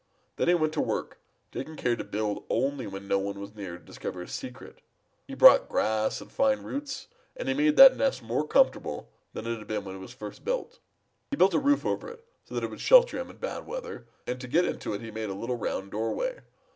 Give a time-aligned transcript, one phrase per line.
[0.37, 1.19] Then he went to work,
[1.51, 4.81] taking care to build only when no one was near to discover his secret.
[5.27, 9.59] He brought grass and fine roots, and he made that nest more comfortable than it
[9.59, 10.71] had been when it was first built.
[11.29, 13.67] Then he built a roof over it, so that it would shelter him in bad
[13.67, 16.39] weather, and to get into it he made a little round doorway.